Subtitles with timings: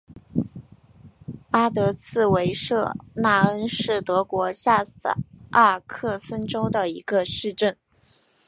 [1.51, 4.97] 巴德茨维舍纳恩是德国下萨
[5.85, 7.77] 克森州的一个市镇。